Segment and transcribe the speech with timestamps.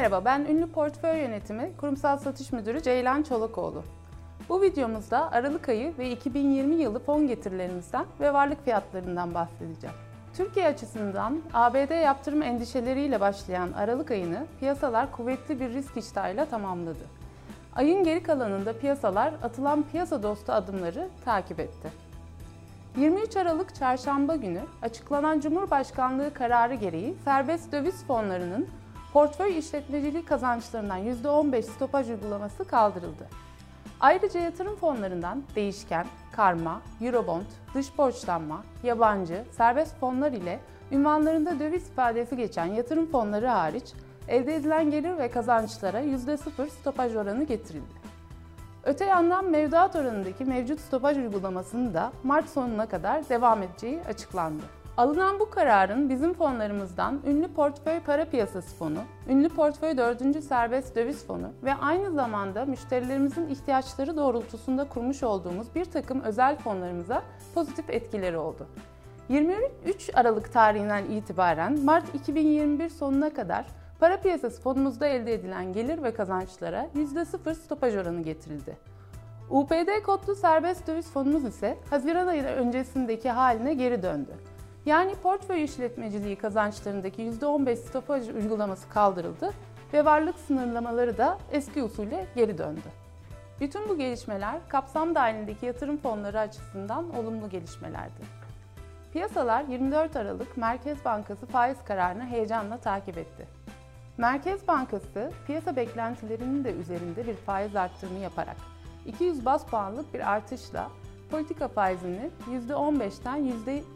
[0.00, 3.82] Merhaba, ben ünlü portföy yönetimi kurumsal satış müdürü Ceylan Çolakoğlu.
[4.48, 9.96] Bu videomuzda Aralık ayı ve 2020 yılı fon getirilerimizden ve varlık fiyatlarından bahsedeceğim.
[10.34, 17.04] Türkiye açısından ABD yaptırım endişeleriyle başlayan Aralık ayını piyasalar kuvvetli bir risk iştahıyla tamamladı.
[17.74, 21.88] Ayın geri kalanında piyasalar atılan piyasa dostu adımları takip etti.
[22.96, 28.68] 23 Aralık Çarşamba günü açıklanan Cumhurbaşkanlığı kararı gereği serbest döviz fonlarının
[29.12, 33.28] portföy işletmeciliği kazançlarından %15 stopaj uygulaması kaldırıldı.
[34.00, 40.60] Ayrıca yatırım fonlarından değişken, karma, eurobond, dış borçlanma, yabancı, serbest fonlar ile
[40.92, 43.92] ünvanlarında döviz ifadesi geçen yatırım fonları hariç
[44.28, 48.00] elde edilen gelir ve kazançlara %0 stopaj oranı getirildi.
[48.84, 54.79] Öte yandan mevduat oranındaki mevcut stopaj uygulamasının da Mart sonuna kadar devam edeceği açıklandı.
[55.00, 58.98] Alınan bu kararın bizim fonlarımızdan ünlü portföy para piyasası fonu,
[59.28, 60.44] ünlü portföy 4.
[60.44, 67.22] serbest döviz fonu ve aynı zamanda müşterilerimizin ihtiyaçları doğrultusunda kurmuş olduğumuz bir takım özel fonlarımıza
[67.54, 68.66] pozitif etkileri oldu.
[69.28, 73.66] 23 Aralık tarihinden itibaren Mart 2021 sonuna kadar
[74.00, 78.76] para piyasası fonumuzda elde edilen gelir ve kazançlara %0 stopaj oranı getirildi.
[79.50, 84.30] UPD kodlu serbest döviz fonumuz ise Haziran ayı öncesindeki haline geri döndü.
[84.86, 89.50] Yani portföy işletmeciliği kazançlarındaki %15 stopaj uygulaması kaldırıldı
[89.92, 93.00] ve varlık sınırlamaları da eski usule geri döndü.
[93.60, 98.40] Bütün bu gelişmeler kapsam dahilindeki yatırım fonları açısından olumlu gelişmelerdi.
[99.12, 103.48] Piyasalar 24 Aralık Merkez Bankası faiz kararını heyecanla takip etti.
[104.18, 108.56] Merkez Bankası piyasa beklentilerinin de üzerinde bir faiz arttırımı yaparak
[109.06, 110.90] 200 bas puanlık bir artışla
[111.30, 113.52] politika faizini %15'ten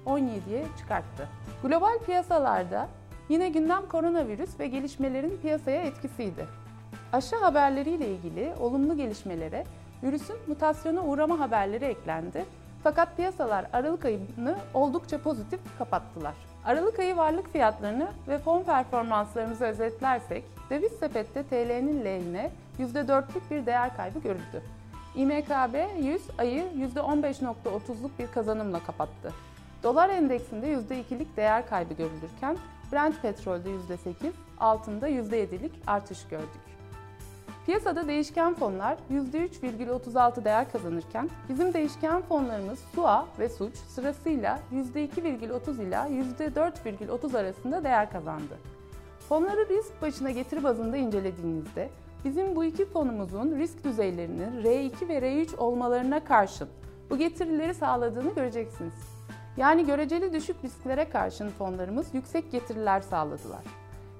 [0.06, 1.28] %17'ye çıkarttı.
[1.62, 2.88] Global piyasalarda
[3.28, 6.46] yine gündem koronavirüs ve gelişmelerin piyasaya etkisiydi.
[7.12, 9.64] Aşı haberleriyle ilgili olumlu gelişmelere
[10.02, 12.44] virüsün mutasyona uğrama haberleri eklendi.
[12.82, 16.34] Fakat piyasalar Aralık ayını oldukça pozitif kapattılar.
[16.64, 23.96] Aralık ayı varlık fiyatlarını ve fon performanslarımızı özetlersek, döviz sepette TL'nin lehine %4'lük bir değer
[23.96, 24.62] kaybı görüldü.
[25.14, 29.32] İMKB 100 ayı %15.30'luk bir kazanımla kapattı.
[29.82, 32.56] Dolar endeksinde %2'lik değer kaybı görülürken
[32.92, 36.64] Brent petrolde %8, altında %7'lik artış gördük.
[37.66, 46.08] Piyasada değişken fonlar %3,36 değer kazanırken bizim değişken fonlarımız SUA ve SUÇ sırasıyla %2,30 ila
[46.08, 48.58] %4,30 arasında değer kazandı.
[49.28, 51.90] Fonları risk başına getiri bazında incelediğinizde
[52.24, 56.68] Bizim bu iki fonumuzun risk düzeylerinin R2 ve R3 olmalarına karşın
[57.10, 58.94] bu getirileri sağladığını göreceksiniz.
[59.56, 63.64] Yani göreceli düşük risklere karşın fonlarımız yüksek getiriler sağladılar.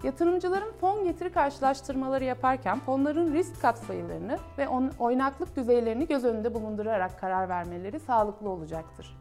[0.03, 7.49] Yatırımcıların fon getiri karşılaştırmaları yaparken fonların risk katsayılarını ve oynaklık düzeylerini göz önünde bulundurarak karar
[7.49, 9.17] vermeleri sağlıklı olacaktır.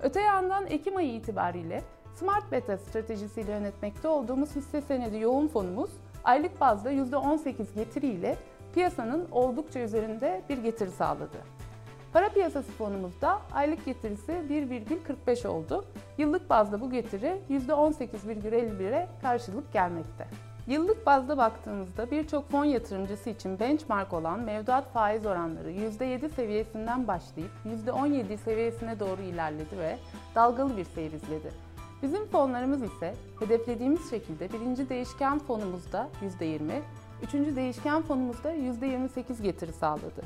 [0.00, 1.82] Öte yandan Ekim ayı itibariyle
[2.14, 5.90] Smart Beta stratejisiyle yönetmekte olduğumuz hisse senedi yoğun fonumuz
[6.26, 8.36] aylık bazda %18 getiriyle
[8.74, 11.38] piyasanın oldukça üzerinde bir getiri sağladı.
[12.12, 15.84] Para piyasası fonumuzda aylık getirisi 1,45 oldu.
[16.18, 20.26] Yıllık bazda bu getiri %18,51'e karşılık gelmekte.
[20.66, 27.50] Yıllık bazda baktığımızda birçok fon yatırımcısı için benchmark olan mevduat faiz oranları %7 seviyesinden başlayıp
[27.86, 29.98] %17 seviyesine doğru ilerledi ve
[30.34, 31.65] dalgalı bir seyir izledi.
[32.02, 36.08] Bizim fonlarımız ise hedeflediğimiz şekilde birinci değişken fonumuzda
[36.40, 36.80] %20,
[37.22, 40.22] üçüncü değişken fonumuzda %28 getiri sağladı.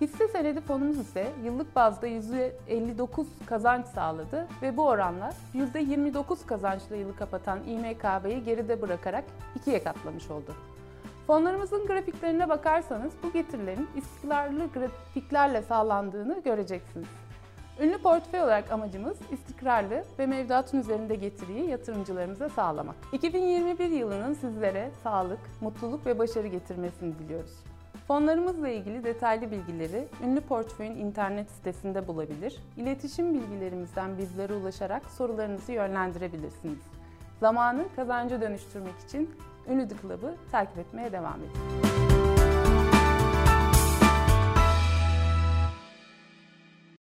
[0.00, 7.16] Hisse senedi fonumuz ise yıllık bazda %59 kazanç sağladı ve bu oranla %29 kazançla yılı
[7.16, 9.24] kapatan İMKB'yi geride bırakarak
[9.56, 10.54] ikiye katlamış oldu.
[11.26, 17.08] Fonlarımızın grafiklerine bakarsanız bu getirilerin istikrarlı grafiklerle sağlandığını göreceksiniz.
[17.80, 22.96] Ünlü portföy olarak amacımız istikrarlı ve mevduatın üzerinde getiriyi yatırımcılarımıza sağlamak.
[23.12, 27.54] 2021 yılının sizlere sağlık, mutluluk ve başarı getirmesini diliyoruz.
[28.08, 36.78] Fonlarımızla ilgili detaylı bilgileri Ünlü Portföy'ün internet sitesinde bulabilir, iletişim bilgilerimizden bizlere ulaşarak sorularınızı yönlendirebilirsiniz.
[37.40, 39.30] Zamanı kazanca dönüştürmek için
[39.68, 42.03] Ünlü The Club'ı takip etmeye devam edin.